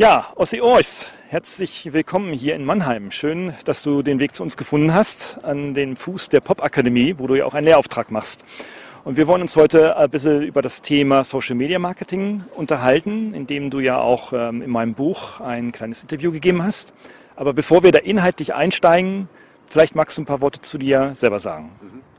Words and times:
Ja, 0.00 0.28
Ossi 0.34 0.62
Oist, 0.62 1.12
herzlich 1.28 1.92
willkommen 1.92 2.32
hier 2.32 2.54
in 2.54 2.64
Mannheim. 2.64 3.10
Schön, 3.10 3.52
dass 3.66 3.82
du 3.82 4.00
den 4.00 4.18
Weg 4.18 4.32
zu 4.32 4.42
uns 4.42 4.56
gefunden 4.56 4.94
hast, 4.94 5.44
an 5.44 5.74
den 5.74 5.94
Fuß 5.94 6.30
der 6.30 6.40
Popakademie, 6.40 7.16
wo 7.18 7.26
du 7.26 7.34
ja 7.34 7.44
auch 7.44 7.52
einen 7.52 7.66
Lehrauftrag 7.66 8.10
machst. 8.10 8.46
Und 9.04 9.18
wir 9.18 9.26
wollen 9.26 9.42
uns 9.42 9.56
heute 9.56 9.98
ein 9.98 10.08
bisschen 10.08 10.40
über 10.40 10.62
das 10.62 10.80
Thema 10.80 11.22
Social 11.22 11.54
Media 11.54 11.78
Marketing 11.78 12.44
unterhalten, 12.54 13.34
in 13.34 13.46
dem 13.46 13.68
du 13.68 13.80
ja 13.80 13.98
auch 13.98 14.32
ähm, 14.32 14.62
in 14.62 14.70
meinem 14.70 14.94
Buch 14.94 15.38
ein 15.40 15.70
kleines 15.70 16.00
Interview 16.00 16.32
gegeben 16.32 16.62
hast. 16.62 16.94
Aber 17.36 17.52
bevor 17.52 17.82
wir 17.82 17.92
da 17.92 17.98
inhaltlich 17.98 18.54
einsteigen, 18.54 19.28
vielleicht 19.66 19.94
magst 19.94 20.16
du 20.16 20.22
ein 20.22 20.26
paar 20.26 20.40
Worte 20.40 20.62
zu 20.62 20.78
dir 20.78 21.10
selber 21.14 21.40
sagen. 21.40 21.72
Mhm. 21.82 22.09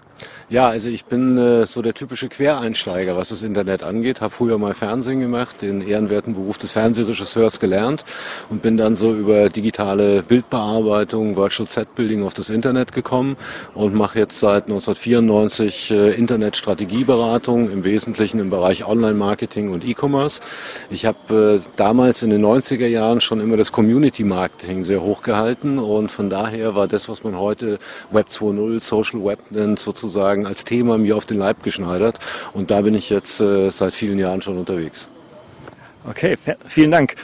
Ja, 0.51 0.67
also 0.67 0.89
ich 0.89 1.05
bin 1.05 1.37
äh, 1.37 1.65
so 1.65 1.81
der 1.81 1.93
typische 1.93 2.27
Quereinsteiger, 2.27 3.15
was 3.15 3.29
das 3.29 3.41
Internet 3.41 3.83
angeht. 3.83 4.19
Habe 4.19 4.33
früher 4.33 4.57
mal 4.57 4.73
Fernsehen 4.73 5.21
gemacht, 5.21 5.61
den 5.61 5.81
ehrenwerten 5.81 6.33
Beruf 6.33 6.57
des 6.57 6.73
Fernsehregisseurs 6.73 7.61
gelernt 7.61 8.03
und 8.49 8.61
bin 8.61 8.75
dann 8.75 8.97
so 8.97 9.13
über 9.13 9.49
digitale 9.49 10.23
Bildbearbeitung, 10.23 11.37
Virtual 11.37 11.65
Set 11.65 11.95
Building 11.95 12.23
auf 12.23 12.33
das 12.33 12.49
Internet 12.49 12.91
gekommen 12.91 13.37
und 13.73 13.95
mache 13.95 14.19
jetzt 14.19 14.41
seit 14.41 14.63
1994 14.65 15.91
äh, 15.91 16.11
Internetstrategieberatung, 16.11 17.71
im 17.71 17.85
Wesentlichen 17.85 18.39
im 18.41 18.49
Bereich 18.49 18.85
Online-Marketing 18.85 19.71
und 19.71 19.87
E-Commerce. 19.87 20.41
Ich 20.89 21.05
habe 21.05 21.61
äh, 21.63 21.69
damals 21.77 22.23
in 22.23 22.29
den 22.29 22.45
90er 22.45 22.87
Jahren 22.87 23.21
schon 23.21 23.39
immer 23.39 23.55
das 23.55 23.71
Community-Marketing 23.71 24.83
sehr 24.83 25.01
hoch 25.01 25.23
gehalten 25.23 25.79
und 25.79 26.11
von 26.11 26.29
daher 26.29 26.75
war 26.75 26.89
das, 26.89 27.07
was 27.07 27.23
man 27.23 27.39
heute 27.39 27.79
Web 28.11 28.27
2.0, 28.27 28.81
Social 28.81 29.23
Web 29.23 29.39
nennt, 29.51 29.79
sozusagen 29.79 30.10
sozusagen 30.11 30.45
als 30.45 30.63
Thema 30.63 30.97
mir 30.97 31.15
auf 31.15 31.25
den 31.25 31.37
Leib 31.37 31.63
geschneidert. 31.63 32.19
Und 32.53 32.69
da 32.69 32.81
bin 32.81 32.93
ich 32.95 33.09
jetzt 33.09 33.39
äh, 33.41 33.69
seit 33.69 33.93
vielen 33.93 34.19
Jahren 34.19 34.41
schon 34.41 34.57
unterwegs. 34.57 35.07
Okay, 36.07 36.35
vielen 36.65 36.91
Dank. 36.91 37.15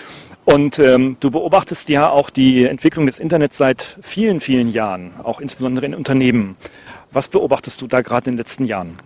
Und 0.45 0.79
ähm, 0.79 1.17
du 1.19 1.29
beobachtest 1.29 1.89
ja 1.89 2.09
auch 2.09 2.29
die 2.29 2.65
Entwicklung 2.65 3.05
des 3.05 3.19
Internets 3.19 3.57
seit 3.57 3.97
vielen, 4.01 4.39
vielen 4.39 4.69
Jahren, 4.69 5.11
auch 5.21 5.41
insbesondere 5.41 5.85
in 5.85 5.93
Unternehmen. 5.93 6.55
Was 7.11 7.27
beobachtest 7.27 7.81
du 7.81 7.87
da 7.87 8.01
gerade 8.01 8.29
in 8.29 8.35
den 8.35 8.37
letzten 8.37 8.63
Jahren? 8.63 8.97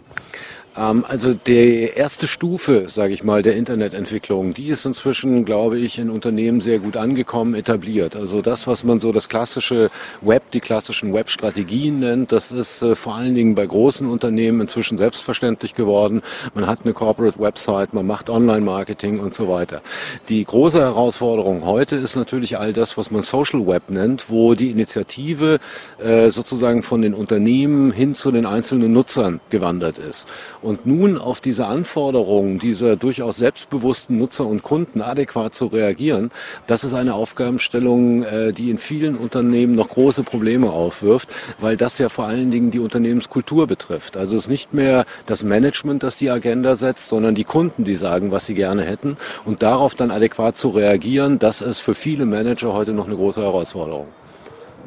Ähm, 0.77 1.05
also 1.07 1.33
die 1.33 1.89
erste 1.95 2.27
Stufe, 2.27 2.85
sage 2.87 3.13
ich 3.13 3.23
mal, 3.23 3.41
der 3.41 3.55
Internetentwicklung, 3.55 4.53
die 4.53 4.67
ist 4.67 4.85
inzwischen, 4.85 5.45
glaube 5.45 5.77
ich, 5.77 5.99
in 5.99 6.09
Unternehmen 6.09 6.61
sehr 6.61 6.79
gut 6.79 6.97
angekommen, 6.97 7.55
etabliert. 7.55 8.15
Also 8.15 8.41
das, 8.41 8.67
was 8.67 8.83
man 8.83 8.99
so 8.99 9.11
das 9.11 9.27
klassische 9.27 9.89
Web, 10.21 10.51
die 10.51 10.61
klassischen 10.61 11.13
Web-Strategien 11.13 11.99
nennt, 11.99 12.31
das 12.31 12.51
ist 12.51 12.81
äh, 12.81 12.95
vor 12.95 13.15
allen 13.15 13.35
Dingen 13.35 13.55
bei 13.55 13.65
großen 13.65 14.07
Unternehmen 14.07 14.61
inzwischen 14.61 14.97
selbstverständlich 14.97 15.75
geworden. 15.75 16.21
Man 16.53 16.67
hat 16.67 16.79
eine 16.83 16.93
Corporate 16.93 17.39
Website, 17.39 17.93
man 17.93 18.07
macht 18.07 18.29
Online-Marketing 18.29 19.19
und 19.19 19.33
so 19.33 19.49
weiter. 19.49 19.81
Die 20.29 20.43
große 20.43 20.79
Herausforderung 20.79 21.65
heute 21.65 21.97
ist 21.97 22.15
natürlich 22.15 22.57
all 22.57 22.73
das, 22.73 22.97
was 22.97 23.11
man 23.11 23.23
Social 23.23 23.67
Web 23.67 23.89
nennt, 23.89 24.29
wo 24.29 24.55
die 24.55 24.69
Initiative 24.69 25.59
äh, 26.01 26.29
sozusagen 26.29 26.83
von 26.83 27.01
den 27.01 27.13
Unternehmen 27.13 27.91
hin 27.91 28.13
zu 28.13 28.31
den 28.31 28.45
einzelnen 28.45 28.93
Nutzern 28.93 29.41
gewandert 29.49 29.97
ist. 29.97 30.27
Und 30.61 30.85
nun 30.85 31.17
auf 31.17 31.41
diese 31.41 31.65
Anforderungen 31.65 32.59
dieser 32.59 32.95
durchaus 32.95 33.37
selbstbewussten 33.37 34.17
Nutzer 34.17 34.45
und 34.45 34.61
Kunden 34.61 35.01
adäquat 35.01 35.55
zu 35.55 35.67
reagieren, 35.67 36.31
das 36.67 36.83
ist 36.83 36.93
eine 36.93 37.15
Aufgabenstellung, 37.15 38.23
äh, 38.23 38.53
die 38.53 38.69
in 38.69 38.77
vielen 38.77 39.15
Unternehmen 39.15 39.75
noch 39.75 39.89
große 39.89 40.23
Probleme 40.23 40.71
aufwirft, 40.71 41.29
weil 41.59 41.77
das 41.77 41.97
ja 41.97 42.09
vor 42.09 42.25
allen 42.25 42.51
Dingen 42.51 42.69
die 42.69 42.79
Unternehmenskultur 42.79 43.65
betrifft. 43.65 44.17
Also 44.17 44.35
es 44.35 44.43
ist 44.43 44.49
nicht 44.49 44.73
mehr 44.73 45.05
das 45.25 45.43
Management, 45.43 46.03
das 46.03 46.17
die 46.17 46.29
Agenda 46.29 46.75
setzt, 46.75 47.09
sondern 47.09 47.33
die 47.33 47.43
Kunden, 47.43 47.83
die 47.83 47.95
sagen, 47.95 48.31
was 48.31 48.45
sie 48.45 48.53
gerne 48.53 48.83
hätten. 48.83 49.17
Und 49.45 49.63
darauf 49.63 49.95
dann 49.95 50.11
adäquat 50.11 50.57
zu 50.57 50.69
reagieren, 50.69 51.39
das 51.39 51.61
ist 51.61 51.79
für 51.79 51.95
viele 51.95 52.25
Manager 52.25 52.73
heute 52.73 52.93
noch 52.93 53.07
eine 53.07 53.15
große 53.15 53.41
Herausforderung. 53.41 54.07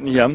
Ja, 0.03 0.31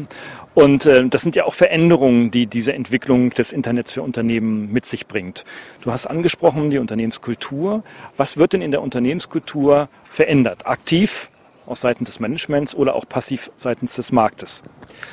und 0.54 0.86
äh, 0.86 1.08
das 1.08 1.22
sind 1.22 1.36
ja 1.36 1.44
auch 1.44 1.54
Veränderungen, 1.54 2.30
die 2.30 2.46
diese 2.46 2.72
Entwicklung 2.72 3.30
des 3.30 3.52
Internets 3.52 3.92
für 3.92 4.02
Unternehmen 4.02 4.72
mit 4.72 4.86
sich 4.86 5.06
bringt. 5.06 5.44
Du 5.82 5.92
hast 5.92 6.06
angesprochen 6.06 6.70
die 6.70 6.78
Unternehmenskultur. 6.78 7.82
Was 8.16 8.36
wird 8.36 8.52
denn 8.52 8.62
in 8.62 8.70
der 8.70 8.82
Unternehmenskultur 8.82 9.88
verändert? 10.04 10.66
Aktiv 10.66 11.30
aus 11.66 11.82
Seiten 11.82 12.04
des 12.04 12.18
Managements 12.18 12.74
oder 12.74 12.96
auch 12.96 13.08
passiv 13.08 13.50
seitens 13.56 13.94
des 13.94 14.10
Marktes? 14.10 14.62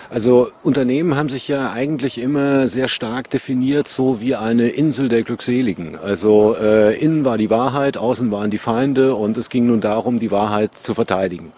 Also 0.09 0.50
Unternehmen 0.63 1.16
haben 1.16 1.30
sich 1.30 1.47
ja 1.47 1.72
eigentlich 1.72 2.18
immer 2.18 2.68
sehr 2.68 2.88
stark 2.88 3.30
definiert, 3.30 3.88
so 3.88 4.19
wie 4.22 4.36
eine 4.36 4.69
Insel 4.69 5.07
der 5.07 5.22
Glückseligen. 5.22 5.97
Also 5.97 6.56
äh, 6.56 6.97
innen 6.97 7.25
war 7.25 7.38
die 7.38 7.52
Wahrheit, 7.52 7.97
außen 7.97 8.31
waren 8.31 8.50
die 8.50 8.57
Feinde 8.57 9.16
und 9.16 9.38
es 9.38 9.50
ging 9.50 9.68
nun 9.68 9.81
darum, 9.81 10.18
die 10.18 10.31
Wahrheit 10.31 10.74
zu 10.74 10.96
verteidigen. 10.96 11.52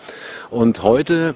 Und 0.49 0.83
heute 0.83 1.35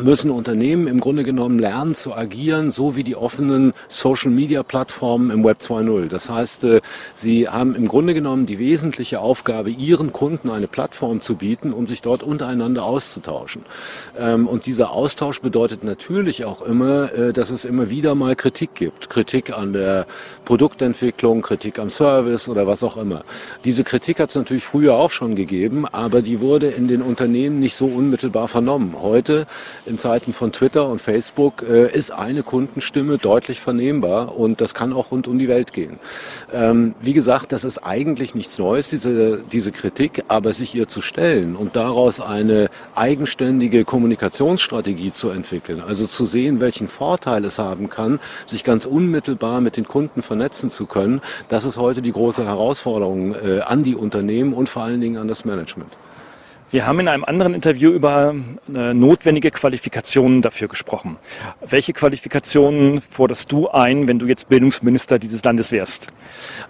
müssen 0.00 0.30
Unternehmen 0.30 0.86
im 0.86 1.00
Grunde 1.00 1.24
genommen 1.24 1.58
lernen 1.58 1.94
zu 1.94 2.14
agieren, 2.14 2.70
so 2.70 2.96
wie 2.96 3.04
die 3.04 3.16
offenen 3.16 3.72
Social-Media-Plattformen 3.88 5.30
im 5.30 5.44
Web 5.44 5.58
2.0. 5.60 6.08
Das 6.08 6.30
heißt, 6.30 6.64
äh, 6.64 6.80
sie 7.14 7.48
haben 7.48 7.74
im 7.74 7.88
Grunde 7.88 8.14
genommen 8.14 8.46
die 8.46 8.58
wesentliche 8.58 9.20
Aufgabe, 9.20 9.70
ihren 9.70 10.12
Kunden 10.12 10.50
eine 10.50 10.68
Plattform 10.68 11.20
zu 11.20 11.36
bieten, 11.36 11.72
um 11.72 11.86
sich 11.86 12.02
dort 12.02 12.22
untereinander 12.22 12.84
auszutauschen. 12.84 13.62
Ähm, 14.18 14.46
und 14.46 14.66
dieser 14.66 14.92
Austausch 14.92 15.40
bedeutet 15.40 15.84
natürlich 15.84 16.44
auch 16.44 16.62
immer, 16.62 17.12
äh, 17.12 17.32
dass 17.32 17.50
es 17.50 17.64
immer 17.64 17.90
wieder 17.90 18.14
mal 18.14 18.36
Kritik 18.36 18.74
gibt. 18.74 19.10
Kritik 19.10 19.56
an 19.56 19.72
der 19.72 20.06
Produktentwicklung, 20.44 21.42
Kritik 21.42 21.78
am 21.78 21.90
Service 21.90 22.48
oder 22.48 22.66
was 22.66 22.82
auch 22.82 22.96
immer. 22.96 23.24
Diese 23.64 23.84
Kritik 23.84 24.20
hat 24.20 24.30
es 24.30 24.36
natürlich 24.36 24.64
früher 24.64 24.94
auch 24.94 25.10
schon 25.10 25.34
gegeben, 25.34 25.86
aber 25.86 26.22
die 26.22 26.40
wurde 26.40 26.68
in 26.68 26.88
den 26.88 27.02
Unternehmen 27.02 27.60
nicht 27.60 27.74
so 27.74 27.86
unmittelbar 27.86 28.48
vernommen. 28.48 28.94
Heute 29.00 29.46
in 29.88 29.98
Zeiten 29.98 30.32
von 30.32 30.52
Twitter 30.52 30.86
und 30.86 31.00
Facebook 31.00 31.62
äh, 31.62 31.90
ist 31.90 32.10
eine 32.10 32.42
Kundenstimme 32.42 33.18
deutlich 33.18 33.60
vernehmbar 33.60 34.36
und 34.36 34.60
das 34.60 34.74
kann 34.74 34.92
auch 34.92 35.10
rund 35.10 35.26
um 35.26 35.38
die 35.38 35.48
Welt 35.48 35.72
gehen. 35.72 35.98
Ähm, 36.52 36.94
wie 37.00 37.12
gesagt, 37.12 37.52
das 37.52 37.64
ist 37.64 37.78
eigentlich 37.78 38.34
nichts 38.34 38.58
Neues, 38.58 38.88
diese, 38.88 39.42
diese 39.50 39.72
Kritik, 39.72 40.24
aber 40.28 40.52
sich 40.52 40.74
ihr 40.74 40.88
zu 40.88 41.00
stellen 41.00 41.56
und 41.56 41.76
daraus 41.76 42.20
eine 42.20 42.68
eigenständige 42.94 43.84
Kommunikationsstrategie 43.84 45.12
zu 45.12 45.30
entwickeln, 45.30 45.80
also 45.80 46.06
zu 46.06 46.26
sehen, 46.26 46.60
welchen 46.60 46.88
Vorteil 46.88 47.44
es 47.44 47.58
haben 47.58 47.88
kann, 47.88 48.20
sich 48.46 48.64
ganz 48.64 48.84
unmittelbar 48.84 49.60
mit 49.60 49.76
den 49.76 49.88
Kunden 49.88 50.22
vernetzen 50.22 50.70
zu 50.70 50.86
können, 50.86 51.20
das 51.48 51.64
ist 51.64 51.78
heute 51.78 52.02
die 52.02 52.12
große 52.12 52.44
Herausforderung 52.44 53.34
äh, 53.34 53.60
an 53.60 53.82
die 53.82 53.94
Unternehmen 53.94 54.52
und 54.52 54.68
vor 54.68 54.82
allen 54.82 55.00
Dingen 55.00 55.16
an 55.16 55.28
das 55.28 55.44
Management. 55.44 55.92
Wir 56.70 56.86
haben 56.86 57.00
in 57.00 57.08
einem 57.08 57.24
anderen 57.24 57.54
Interview 57.54 57.92
über 57.92 58.34
äh, 58.68 58.92
notwendige 58.92 59.50
Qualifikationen 59.50 60.42
dafür 60.42 60.68
gesprochen. 60.68 61.16
Welche 61.66 61.94
Qualifikationen 61.94 63.00
forderst 63.00 63.50
du 63.50 63.68
ein, 63.70 64.06
wenn 64.06 64.18
du 64.18 64.26
jetzt 64.26 64.50
Bildungsminister 64.50 65.18
dieses 65.18 65.42
Landes 65.42 65.72
wärst? 65.72 66.08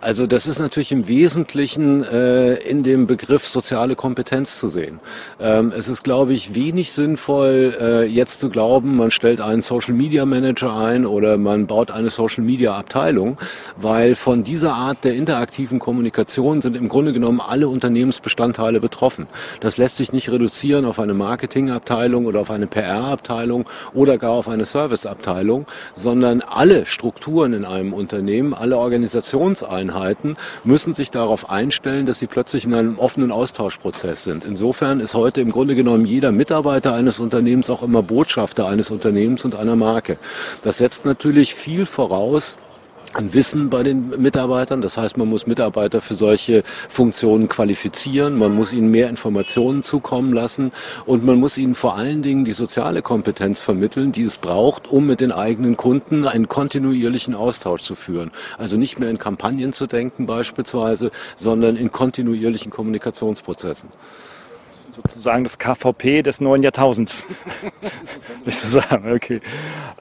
Also 0.00 0.28
das 0.28 0.46
ist 0.46 0.60
natürlich 0.60 0.92
im 0.92 1.08
Wesentlichen 1.08 2.04
äh, 2.04 2.54
in 2.58 2.84
dem 2.84 3.08
Begriff 3.08 3.44
soziale 3.44 3.96
Kompetenz 3.96 4.60
zu 4.60 4.68
sehen. 4.68 5.00
Ähm, 5.40 5.72
es 5.76 5.88
ist, 5.88 6.04
glaube 6.04 6.32
ich, 6.32 6.54
wenig 6.54 6.92
sinnvoll, 6.92 7.76
äh, 7.80 8.04
jetzt 8.04 8.38
zu 8.38 8.50
glauben, 8.50 8.96
man 8.96 9.10
stellt 9.10 9.40
einen 9.40 9.62
Social 9.62 9.94
Media 9.94 10.24
Manager 10.26 10.76
ein 10.76 11.06
oder 11.06 11.38
man 11.38 11.66
baut 11.66 11.90
eine 11.90 12.10
Social 12.10 12.44
Media 12.44 12.76
Abteilung, 12.76 13.36
weil 13.76 14.14
von 14.14 14.44
dieser 14.44 14.74
Art 14.74 15.02
der 15.02 15.14
interaktiven 15.14 15.80
Kommunikation 15.80 16.60
sind 16.60 16.76
im 16.76 16.88
Grunde 16.88 17.12
genommen 17.12 17.40
alle 17.40 17.66
Unternehmensbestandteile 17.66 18.78
betroffen. 18.78 19.26
Das 19.58 19.76
lässt 19.76 19.87
sich 19.96 20.12
nicht 20.12 20.30
reduzieren 20.30 20.84
auf 20.84 20.98
eine 20.98 21.14
Marketingabteilung 21.14 22.26
oder 22.26 22.40
auf 22.40 22.50
eine 22.50 22.66
PR-Abteilung 22.66 23.66
oder 23.94 24.18
gar 24.18 24.32
auf 24.32 24.48
eine 24.48 24.64
Serviceabteilung, 24.64 25.66
sondern 25.94 26.42
alle 26.42 26.86
Strukturen 26.86 27.52
in 27.52 27.64
einem 27.64 27.92
Unternehmen, 27.92 28.54
alle 28.54 28.78
Organisationseinheiten 28.78 30.36
müssen 30.64 30.92
sich 30.92 31.10
darauf 31.10 31.50
einstellen, 31.50 32.06
dass 32.06 32.18
sie 32.18 32.26
plötzlich 32.26 32.64
in 32.64 32.74
einem 32.74 32.98
offenen 32.98 33.32
Austauschprozess 33.32 34.24
sind. 34.24 34.44
Insofern 34.44 35.00
ist 35.00 35.14
heute 35.14 35.40
im 35.40 35.50
Grunde 35.50 35.74
genommen 35.74 36.04
jeder 36.04 36.32
Mitarbeiter 36.32 36.94
eines 36.94 37.20
Unternehmens 37.20 37.70
auch 37.70 37.82
immer 37.82 38.02
Botschafter 38.02 38.68
eines 38.68 38.90
Unternehmens 38.90 39.44
und 39.44 39.54
einer 39.54 39.76
Marke. 39.76 40.18
Das 40.62 40.78
setzt 40.78 41.04
natürlich 41.04 41.54
viel 41.54 41.86
voraus, 41.86 42.56
an 43.14 43.32
Wissen 43.32 43.70
bei 43.70 43.82
den 43.82 44.20
Mitarbeitern. 44.20 44.80
Das 44.80 44.98
heißt, 44.98 45.16
man 45.16 45.28
muss 45.28 45.46
Mitarbeiter 45.46 46.00
für 46.00 46.14
solche 46.14 46.62
Funktionen 46.88 47.48
qualifizieren, 47.48 48.36
man 48.36 48.54
muss 48.54 48.72
ihnen 48.72 48.90
mehr 48.90 49.08
Informationen 49.08 49.82
zukommen 49.82 50.32
lassen 50.32 50.72
und 51.06 51.24
man 51.24 51.38
muss 51.38 51.58
ihnen 51.58 51.74
vor 51.74 51.96
allen 51.96 52.22
Dingen 52.22 52.44
die 52.44 52.52
soziale 52.52 53.02
Kompetenz 53.02 53.60
vermitteln, 53.60 54.12
die 54.12 54.22
es 54.22 54.36
braucht, 54.36 54.88
um 54.88 55.06
mit 55.06 55.20
den 55.20 55.32
eigenen 55.32 55.76
Kunden 55.76 56.26
einen 56.26 56.48
kontinuierlichen 56.48 57.34
Austausch 57.34 57.82
zu 57.82 57.94
führen. 57.94 58.30
Also 58.56 58.76
nicht 58.76 58.98
mehr 58.98 59.10
in 59.10 59.18
Kampagnen 59.18 59.72
zu 59.72 59.86
denken 59.86 60.26
beispielsweise, 60.26 61.10
sondern 61.36 61.76
in 61.76 61.90
kontinuierlichen 61.90 62.70
Kommunikationsprozessen 62.70 63.88
sozusagen 65.02 65.44
das 65.44 65.58
KVP 65.58 66.22
des 66.22 66.40
neuen 66.40 66.62
Jahrtausends. 66.62 67.26
Willst 68.44 68.64
du 68.64 68.68
sagen, 68.68 69.12
okay. 69.12 69.40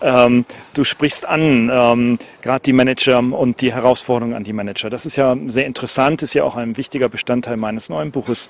Ähm, 0.02 0.46
du 0.74 0.84
sprichst 0.84 1.26
an, 1.28 1.70
ähm, 1.72 2.20
gerade 2.42 2.64
die 2.64 2.74
Manager 2.74 3.20
und 3.20 3.62
die 3.62 3.74
Herausforderungen 3.74 4.36
an 4.36 4.44
die 4.44 4.54
Manager. 4.54 4.90
Das 4.90 5.06
ist 5.06 5.16
ja 5.16 5.36
sehr 5.48 5.66
interessant, 5.66 6.24
ist 6.24 6.34
ja 6.34 6.44
auch 6.44 6.56
ein 6.56 6.78
wichtiger 6.78 7.10
Bestandteil 7.10 7.58
meines 7.58 7.90
neuen 7.90 8.12
Buches. 8.12 8.50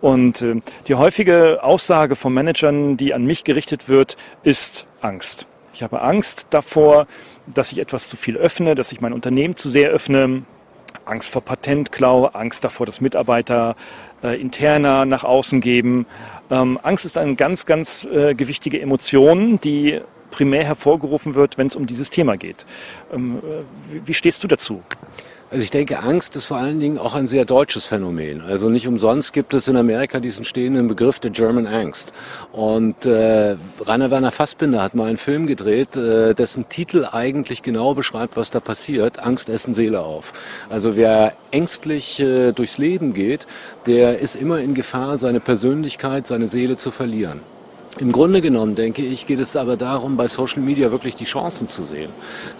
Und 0.00 0.42
äh, 0.42 0.60
die 0.88 0.94
häufige 0.94 1.62
Aussage 1.62 2.16
von 2.16 2.34
Managern, 2.34 2.96
die 2.96 3.14
an 3.14 3.24
mich 3.24 3.44
gerichtet 3.44 3.88
wird, 3.88 4.16
ist 4.42 4.86
Angst. 5.00 5.46
Ich 5.74 5.82
habe 5.82 6.02
Angst 6.02 6.46
davor, 6.50 7.06
dass 7.46 7.72
ich 7.72 7.78
etwas 7.78 8.08
zu 8.08 8.16
viel 8.16 8.36
öffne, 8.36 8.74
dass 8.74 8.92
ich 8.92 9.00
mein 9.00 9.12
Unternehmen 9.12 9.56
zu 9.56 9.70
sehr 9.70 9.90
öffne. 9.90 10.42
Angst 11.04 11.30
vor 11.30 11.42
Patentklau, 11.42 12.26
Angst 12.26 12.64
davor, 12.64 12.86
dass 12.86 13.00
Mitarbeiter 13.00 13.76
äh, 14.22 14.40
interner 14.40 15.04
nach 15.04 15.24
außen 15.24 15.60
geben. 15.60 16.06
Ähm, 16.50 16.78
Angst 16.82 17.04
ist 17.04 17.18
eine 17.18 17.34
ganz, 17.34 17.66
ganz 17.66 18.04
äh, 18.04 18.34
gewichtige 18.34 18.80
Emotion, 18.80 19.60
die 19.60 20.00
primär 20.30 20.64
hervorgerufen 20.64 21.34
wird, 21.34 21.58
wenn 21.58 21.68
es 21.68 21.76
um 21.76 21.86
dieses 21.86 22.10
Thema 22.10 22.36
geht. 22.36 22.66
Ähm, 23.12 23.38
äh, 23.38 23.94
wie, 23.94 24.08
wie 24.08 24.14
stehst 24.14 24.42
du 24.42 24.48
dazu? 24.48 24.82
Also 25.52 25.64
ich 25.64 25.70
denke, 25.70 25.98
Angst 25.98 26.34
ist 26.34 26.46
vor 26.46 26.56
allen 26.56 26.80
Dingen 26.80 26.96
auch 26.96 27.14
ein 27.14 27.26
sehr 27.26 27.44
deutsches 27.44 27.84
Phänomen. 27.84 28.40
Also 28.40 28.70
nicht 28.70 28.88
umsonst 28.88 29.34
gibt 29.34 29.52
es 29.52 29.68
in 29.68 29.76
Amerika 29.76 30.18
diesen 30.18 30.46
stehenden 30.46 30.88
Begriff 30.88 31.18
der 31.18 31.30
German 31.30 31.66
Angst. 31.66 32.14
Und 32.52 33.04
äh, 33.04 33.56
Rainer 33.86 34.10
Werner 34.10 34.32
Fassbinder 34.32 34.82
hat 34.82 34.94
mal 34.94 35.08
einen 35.08 35.18
Film 35.18 35.46
gedreht, 35.46 35.94
äh, 35.94 36.32
dessen 36.32 36.70
Titel 36.70 37.06
eigentlich 37.12 37.62
genau 37.62 37.92
beschreibt, 37.92 38.38
was 38.38 38.48
da 38.48 38.60
passiert. 38.60 39.18
Angst 39.18 39.50
essen 39.50 39.74
Seele 39.74 40.00
auf. 40.00 40.32
Also 40.70 40.96
wer 40.96 41.34
ängstlich 41.50 42.18
äh, 42.18 42.52
durchs 42.52 42.78
Leben 42.78 43.12
geht, 43.12 43.46
der 43.84 44.20
ist 44.20 44.36
immer 44.36 44.58
in 44.58 44.72
Gefahr, 44.72 45.18
seine 45.18 45.40
Persönlichkeit, 45.40 46.26
seine 46.26 46.46
Seele 46.46 46.78
zu 46.78 46.90
verlieren. 46.90 47.40
Im 47.98 48.10
Grunde 48.10 48.40
genommen, 48.40 48.74
denke 48.74 49.02
ich, 49.02 49.26
geht 49.26 49.38
es 49.38 49.54
aber 49.54 49.76
darum, 49.76 50.16
bei 50.16 50.26
Social 50.26 50.62
Media 50.62 50.90
wirklich 50.90 51.14
die 51.14 51.26
Chancen 51.26 51.68
zu 51.68 51.82
sehen. 51.82 52.08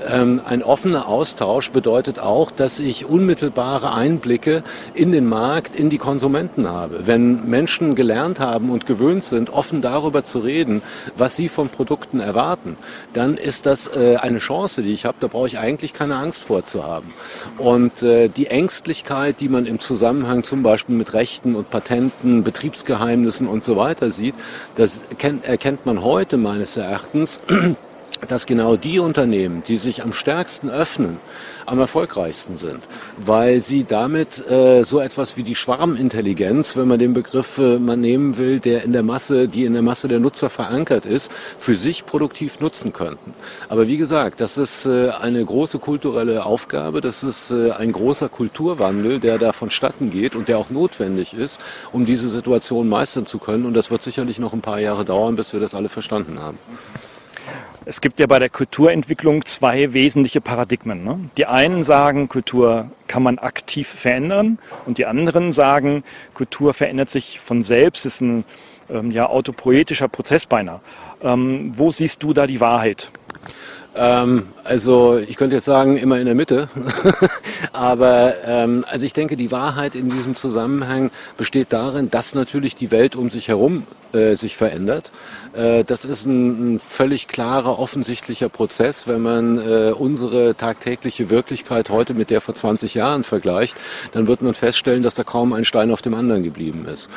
Ähm, 0.06 0.43
ein 0.44 0.62
offener 0.62 1.08
Austausch 1.08 1.70
bedeutet 1.70 2.19
auch, 2.19 2.50
dass 2.50 2.79
ich 2.79 3.06
unmittelbare 3.06 3.94
Einblicke 3.94 4.62
in 4.93 5.11
den 5.11 5.26
Markt, 5.26 5.75
in 5.75 5.88
die 5.88 5.96
Konsumenten 5.96 6.69
habe. 6.69 7.06
Wenn 7.06 7.49
Menschen 7.49 7.94
gelernt 7.94 8.40
haben 8.40 8.69
und 8.69 8.84
gewöhnt 8.84 9.25
sind, 9.25 9.49
offen 9.49 9.81
darüber 9.81 10.23
zu 10.23 10.40
reden, 10.40 10.82
was 11.17 11.35
sie 11.35 11.49
von 11.49 11.70
Produkten 11.70 12.20
erwarten, 12.20 12.76
dann 13.14 13.38
ist 13.38 13.64
das 13.64 13.87
äh, 13.87 14.17
eine 14.17 14.37
Chance, 14.37 14.82
die 14.82 14.93
ich 14.93 15.06
habe. 15.06 15.17
Da 15.19 15.28
brauche 15.28 15.46
ich 15.46 15.58
eigentlich 15.58 15.94
keine 15.94 16.17
Angst 16.17 16.44
vorzuhaben. 16.44 17.14
Und 17.56 18.02
äh, 18.02 18.28
die 18.28 18.49
Ängstlichkeit, 18.49 19.40
die 19.40 19.49
man 19.49 19.64
im 19.64 19.78
Zusammenhang 19.78 20.43
zum 20.43 20.62
Beispiel 20.62 20.94
mit 20.94 21.14
Rechten 21.14 21.55
und 21.55 21.70
Patenten, 21.70 22.44
Betriebsgeheimnissen 22.44 23.49
und 23.49 23.64
so 23.64 23.78
weiter 23.78 24.11
sieht, 24.11 24.35
das 24.75 25.00
erkennt, 25.22 25.86
man 25.86 26.02
heute 26.02 26.36
meines 26.36 26.76
Erachtens, 26.76 27.40
dass 28.26 28.46
genau 28.46 28.76
die 28.76 28.98
Unternehmen, 28.98 29.62
die 29.66 29.78
sich 29.78 30.02
am 30.02 30.12
stärksten 30.12 30.70
öffnen, 30.70 31.19
am 31.66 31.78
erfolgreichsten 31.78 32.56
sind, 32.56 32.80
weil 33.19 33.62
sie 33.62 33.84
damit 33.84 34.44
äh, 34.48 34.84
so 34.84 35.00
etwas 35.00 35.36
wie 35.36 35.42
die 35.42 35.54
Schwarmintelligenz, 35.54 36.76
wenn 36.76 36.88
man 36.88 36.98
den 36.98 37.14
Begriff 37.14 37.58
äh, 37.58 37.78
man 37.78 38.00
nehmen 38.00 38.36
will, 38.36 38.60
der 38.60 38.84
in 38.84 38.92
der 38.92 39.02
Masse, 39.02 39.48
die 39.48 39.64
in 39.64 39.72
der 39.72 39.82
Masse 39.82 40.08
der 40.08 40.20
Nutzer 40.20 40.50
verankert 40.50 41.06
ist, 41.06 41.32
für 41.58 41.74
sich 41.74 42.06
produktiv 42.06 42.60
nutzen 42.60 42.92
könnten. 42.92 43.34
Aber 43.69 43.88
wie 43.88 43.96
gesagt, 43.96 44.40
das 44.40 44.56
ist 44.56 44.86
äh, 44.86 45.10
eine 45.10 45.44
große 45.44 45.78
kulturelle 45.78 46.44
Aufgabe, 46.44 47.00
das 47.00 47.22
ist 47.25 47.50
äh, 47.50 47.72
ein 47.72 47.92
großer 47.92 48.28
Kulturwandel, 48.28 49.18
der 49.18 49.38
da 49.38 49.52
vonstatten 49.52 50.10
geht 50.10 50.36
und 50.36 50.48
der 50.48 50.58
auch 50.58 50.70
notwendig 50.70 51.34
ist, 51.34 51.58
um 51.92 52.04
diese 52.04 52.30
Situation 52.30 52.88
meistern 52.88 53.26
zu 53.26 53.38
können. 53.38 53.64
Und 53.64 53.75
das 53.75 53.90
wird 53.90 54.02
sicherlich 54.02 54.38
noch 54.38 54.52
ein 54.52 54.60
paar 54.60 54.80
Jahre 54.80 55.04
dauern, 55.04 55.36
bis 55.36 55.52
wir 55.52 55.60
das 55.60 55.75
alle 55.75 55.88
verstanden 55.88 56.40
haben. 56.40 56.58
Es 57.84 58.00
gibt 58.00 58.20
ja 58.20 58.26
bei 58.26 58.38
der 58.38 58.49
Kulturentwicklung 58.49 59.44
zwei 59.44 59.93
wesentliche 59.93 60.40
Paradigmen. 60.40 61.02
Ne? 61.02 61.19
Die 61.37 61.46
einen 61.46 61.82
sagen, 61.82 62.29
Kultur 62.29 62.90
kann 63.08 63.23
man 63.23 63.38
aktiv 63.38 63.88
verändern 63.88 64.58
und 64.87 64.99
die 64.99 65.06
anderen 65.06 65.50
sagen, 65.50 66.05
Kultur 66.34 66.75
verändert 66.75 67.11
sich 67.11 67.40
von 67.40 67.62
selbst, 67.62 68.06
ist 68.06 68.20
ein 68.20 68.44
ähm, 68.88 69.11
ja, 69.11 69.26
autopoetischer 69.29 70.08
Prozess 70.08 70.46
beinahe. 70.46 70.81
Ähm, 71.23 71.73
wo 71.76 71.90
siehst 71.90 72.23
du 72.23 72.32
da 72.32 72.46
die 72.46 72.61
Wahrheit? 72.61 73.11
Ähm, 73.94 74.48
also 74.64 75.18
ich 75.18 75.36
könnte 75.36 75.56
jetzt 75.56 75.64
sagen, 75.64 75.96
immer 75.96 76.18
in 76.18 76.26
der 76.26 76.34
Mitte. 76.34 76.68
Aber 77.72 78.34
ähm, 78.44 78.84
also 78.88 79.04
ich 79.04 79.12
denke, 79.12 79.36
die 79.36 79.50
Wahrheit 79.50 79.94
in 79.94 80.10
diesem 80.10 80.34
Zusammenhang 80.34 81.10
besteht 81.36 81.72
darin, 81.72 82.10
dass 82.10 82.34
natürlich 82.34 82.74
die 82.74 82.90
Welt 82.90 83.16
um 83.16 83.30
sich 83.30 83.48
herum 83.48 83.86
äh, 84.12 84.36
sich 84.36 84.56
verändert. 84.56 85.10
Äh, 85.54 85.84
das 85.84 86.04
ist 86.04 86.26
ein, 86.26 86.74
ein, 86.74 86.80
völlig 86.80 87.28
klarer, 87.28 87.78
offensichtlicher 87.78 88.48
Prozess, 88.48 89.08
wenn 89.08 89.22
man 89.22 89.58
äh, 89.58 89.92
unsere 89.92 90.54
tagtägliche 90.54 91.30
Wirklichkeit 91.30 91.90
heute 91.90 92.14
mit 92.14 92.30
der 92.30 92.40
vor 92.40 92.54
20 92.54 92.94
Jahren 92.94 93.24
vergleicht, 93.24 93.76
dann 94.12 94.26
wird 94.26 94.42
man 94.42 94.54
feststellen, 94.54 95.02
dass 95.02 95.14
da 95.14 95.24
kaum 95.24 95.52
ein 95.52 95.64
Stein 95.64 95.90
auf 95.90 96.02
dem 96.02 96.14
anderen 96.14 96.42
geblieben 96.42 96.86
ist. 96.86 97.08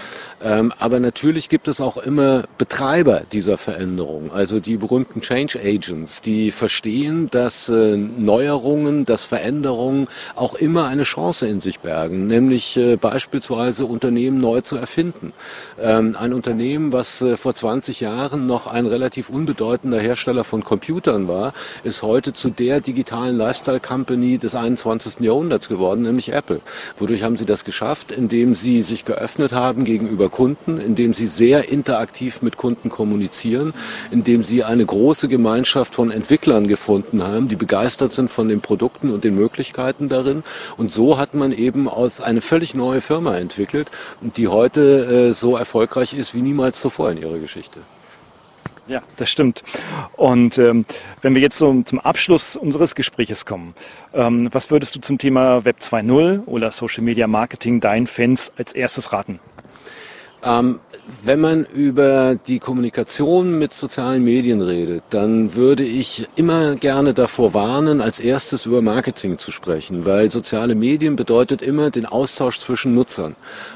Ähm, 0.42 0.72
aber 0.80 1.00
natürlich 1.00 1.50
gibt 1.50 1.68
es 1.68 1.82
auch 1.82 1.98
immer 1.98 2.44
Betreiber 2.58 3.24
dieser 3.32 3.58
Veränderung, 3.58 4.32
also 4.32 4.60
die 4.60 4.78
berühmten 4.78 5.22
Change 5.22 5.60
Agents, 5.60 6.22
die 6.22 6.52
verstehen, 6.66 7.30
dass 7.30 7.70
äh, 7.70 7.96
Neuerungen, 7.96 9.06
dass 9.06 9.26
Veränderungen 9.26 10.08
auch 10.34 10.56
immer 10.56 10.88
eine 10.88 11.04
Chance 11.04 11.48
in 11.48 11.62
sich 11.62 11.80
bergen, 11.80 12.26
nämlich 12.26 12.76
äh, 12.76 12.96
beispielsweise 12.96 13.86
Unternehmen 13.86 14.40
neu 14.40 14.62
zu 14.62 14.76
erfinden. 14.76 15.32
Ähm, 15.80 16.16
ein 16.20 16.34
Unternehmen, 16.34 16.92
was 16.92 17.22
äh, 17.22 17.38
vor 17.38 17.54
20 17.54 18.00
Jahren 18.00 18.48
noch 18.48 18.66
ein 18.66 18.88
relativ 18.88 19.30
unbedeutender 19.30 20.00
Hersteller 20.00 20.44
von 20.44 20.64
Computern 20.64 21.28
war, 21.28 21.54
ist 21.84 22.02
heute 22.02 22.34
zu 22.34 22.50
der 22.50 22.82
digitalen 22.82 23.38
Lifestyle 23.38 23.80
Company 23.80 24.40
des 24.40 24.56
21. 24.56 25.20
Jahrhunderts 25.20 25.70
geworden, 25.70 26.02
nämlich 26.02 26.34
Apple. 26.34 26.62
Wodurch 26.98 27.22
haben 27.22 27.38
sie 27.38 27.46
das 27.46 27.64
geschafft? 27.64 28.12
Indem 28.12 28.56
sie 28.56 28.82
sich 28.82 29.06
geöffnet 29.06 29.52
haben 29.52 29.84
gegenüber 29.84 30.30
Kunden, 30.30 30.80
indem 30.80 31.14
sie 31.14 31.28
sehr 31.28 31.70
interaktiv 31.70 32.42
mit 32.42 32.58
Kunden 32.58 32.90
kommunizieren, 32.90 33.76
indem 34.10 34.42
sie 34.42 34.64
eine 34.64 34.84
große 34.84 35.28
Gemeinschaft 35.28 35.94
von 35.94 36.10
Entwicklern 36.10 36.55
Entwicklern 36.56 36.68
gefunden 36.68 37.24
haben, 37.24 37.48
die 37.48 37.56
begeistert 37.56 38.14
sind 38.14 38.30
von 38.30 38.48
den 38.48 38.62
Produkten 38.62 39.12
und 39.12 39.24
den 39.24 39.36
Möglichkeiten 39.36 40.10
darin. 40.10 40.44
Und 40.78 40.92
so 40.92 41.18
hat 41.18 41.34
man 41.34 41.52
eben 41.52 41.88
aus 41.88 42.22
eine 42.22 42.42
völlig 42.42 42.76
neue 42.76 43.02
Firma 43.02 43.38
entwickelt, 43.38 43.92
die 44.22 44.48
heute 44.48 44.82
äh, 45.30 45.34
so 45.34 45.58
erfolgreich 45.58 46.14
ist 46.14 46.34
wie 46.34 46.42
niemals 46.42 46.80
zuvor 46.80 47.12
in 47.12 47.18
ihrer 47.18 47.40
Geschichte. 47.40 47.80
Ja, 48.88 49.02
das 49.18 49.30
stimmt. 49.30 49.64
Und 50.16 50.60
ähm, 50.60 50.86
wenn 51.22 51.34
wir 51.34 51.42
jetzt 51.42 51.58
so 51.58 51.82
zum 51.84 52.00
Abschluss 52.00 52.56
unseres 52.56 52.94
Gespräches 52.94 53.46
kommen, 53.46 53.74
ähm, 54.14 54.50
was 54.52 54.70
würdest 54.70 54.96
du 54.96 55.00
zum 55.00 55.18
Thema 55.18 55.66
Web 55.66 55.78
2.0 55.80 56.46
oder 56.46 56.72
Social 56.72 57.04
Media 57.04 57.26
Marketing 57.28 57.80
deinen 57.80 58.06
Fans 58.06 58.54
als 58.58 58.74
erstes 58.74 59.12
raten? 59.12 59.40
Ähm, 60.46 60.80
wenn 61.24 61.40
man 61.40 61.66
über 61.66 62.36
die 62.36 62.60
Kommunikation 62.60 63.58
mit 63.58 63.74
sozialen 63.74 64.24
Medien 64.24 64.62
redet, 64.62 65.04
dann 65.10 65.56
würde 65.56 65.84
ich 65.84 66.28
immer 66.36 66.76
gerne 66.76 67.14
davor 67.14 67.54
warnen, 67.54 68.02
als 68.02 68.20
erstes 68.20 68.66
über 68.66 68.82
Marketing 68.82 69.38
zu 69.38 69.52
sprechen, 69.52 70.06
weil 70.06 70.32
soziale 70.32 70.76
Medien 70.76 71.16
bedeutet 71.16 71.62
immer 71.62 71.92
den 71.92 72.06
Austausch 72.06 72.60
zwischen 72.60 72.96
Nutzern. 72.96 73.36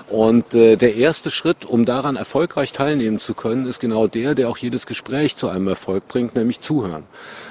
Und 0.10 0.56
äh, 0.56 0.76
der 0.76 0.96
erste 0.96 1.30
Schritt, 1.30 1.66
um 1.66 1.86
daran 1.86 2.16
erfolgreich 2.16 2.72
teilnehmen 2.72 3.20
zu 3.20 3.36
können, 3.36 3.68
ist 3.68 3.80
genau 3.80 4.08
der, 4.08 4.34
der 4.34 4.50
auch 4.50 4.58
jedes 4.58 4.88
Gespräch 4.88 5.36
zu 5.36 5.50
einem 5.50 5.68
Erfolg 5.68 6.08
bringt, 6.08 6.36
nämlich 6.36 6.62
zuhören. 6.62 7.04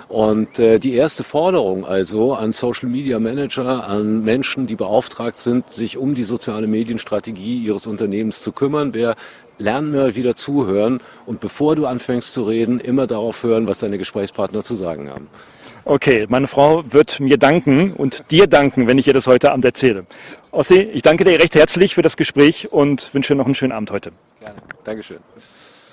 Und 0.08 0.58
äh, 0.58 0.78
die 0.78 0.94
erste 0.94 1.22
Forderung 1.22 1.84
also 1.84 2.34
an 2.34 2.52
Social 2.52 2.88
Media 2.88 3.18
Manager, 3.18 3.86
an 3.86 4.24
Menschen, 4.24 4.66
die 4.66 4.74
beauftragt 4.74 5.38
sind, 5.38 5.70
sich 5.70 5.98
um 5.98 6.14
die 6.14 6.24
soziale 6.24 6.66
Medienstrategie 6.66 7.62
ihres 7.62 7.86
Unternehmens 7.86 8.42
zu 8.42 8.52
kümmern, 8.52 8.94
wäre 8.94 9.07
lern 9.58 9.92
mal 9.92 10.16
wieder 10.16 10.36
zuhören 10.36 11.00
und 11.26 11.40
bevor 11.40 11.76
du 11.76 11.86
anfängst 11.86 12.32
zu 12.32 12.44
reden, 12.44 12.80
immer 12.80 13.06
darauf 13.06 13.42
hören, 13.42 13.66
was 13.66 13.78
deine 13.78 13.98
Gesprächspartner 13.98 14.62
zu 14.62 14.76
sagen 14.76 15.10
haben. 15.10 15.28
Okay, 15.84 16.26
meine 16.28 16.46
Frau 16.46 16.84
wird 16.92 17.18
mir 17.18 17.38
danken 17.38 17.92
und 17.94 18.30
dir 18.30 18.46
danken, 18.46 18.86
wenn 18.86 18.98
ich 18.98 19.06
ihr 19.06 19.14
das 19.14 19.26
heute 19.26 19.52
Abend 19.52 19.64
erzähle. 19.64 20.06
Ossi, 20.50 20.80
ich 20.80 21.02
danke 21.02 21.24
dir 21.24 21.40
recht 21.40 21.54
herzlich 21.54 21.94
für 21.94 22.02
das 22.02 22.16
Gespräch 22.16 22.70
und 22.70 23.12
wünsche 23.14 23.34
noch 23.34 23.46
einen 23.46 23.54
schönen 23.54 23.72
Abend 23.72 23.90
heute. 23.90 24.12
Gerne. 24.40 24.60
Dankeschön. 24.84 25.18